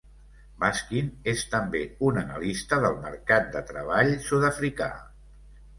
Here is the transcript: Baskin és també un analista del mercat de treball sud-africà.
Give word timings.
Baskin 0.61 1.11
és 1.33 1.43
també 1.51 1.81
un 2.09 2.17
analista 2.23 2.81
del 2.87 2.99
mercat 3.07 3.55
de 3.59 3.65
treball 3.73 4.15
sud-africà. 4.31 4.91